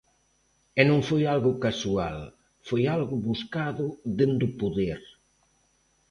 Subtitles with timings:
[0.79, 2.17] E non foi algo casual,
[2.67, 3.85] foi algo buscado
[4.17, 4.99] dende o poder.